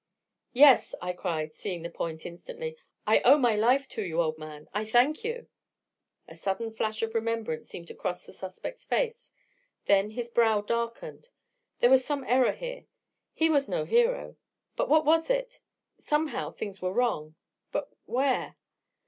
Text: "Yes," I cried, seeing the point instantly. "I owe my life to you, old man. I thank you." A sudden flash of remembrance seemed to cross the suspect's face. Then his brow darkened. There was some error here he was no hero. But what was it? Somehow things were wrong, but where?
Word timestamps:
"Yes," 0.53 0.95
I 0.99 1.13
cried, 1.13 1.53
seeing 1.53 1.83
the 1.83 1.89
point 1.91 2.25
instantly. 2.25 2.75
"I 3.05 3.19
owe 3.19 3.37
my 3.37 3.55
life 3.55 3.87
to 3.89 4.01
you, 4.01 4.19
old 4.19 4.35
man. 4.35 4.67
I 4.73 4.83
thank 4.83 5.23
you." 5.23 5.47
A 6.27 6.33
sudden 6.35 6.71
flash 6.71 7.03
of 7.03 7.13
remembrance 7.13 7.69
seemed 7.69 7.87
to 7.89 7.93
cross 7.93 8.25
the 8.25 8.33
suspect's 8.33 8.83
face. 8.83 9.31
Then 9.85 10.09
his 10.09 10.27
brow 10.27 10.61
darkened. 10.61 11.29
There 11.81 11.91
was 11.91 12.03
some 12.03 12.23
error 12.23 12.53
here 12.53 12.85
he 13.31 13.47
was 13.47 13.69
no 13.69 13.85
hero. 13.85 14.37
But 14.75 14.89
what 14.89 15.05
was 15.05 15.29
it? 15.29 15.59
Somehow 15.99 16.49
things 16.51 16.81
were 16.81 16.93
wrong, 16.93 17.35
but 17.71 17.93
where? 18.07 18.57